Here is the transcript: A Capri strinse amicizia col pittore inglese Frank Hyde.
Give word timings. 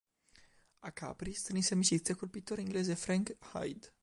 A 0.79 0.91
Capri 0.93 1.31
strinse 1.31 1.75
amicizia 1.75 2.15
col 2.15 2.31
pittore 2.31 2.61
inglese 2.63 2.95
Frank 2.95 3.37
Hyde. 3.53 3.93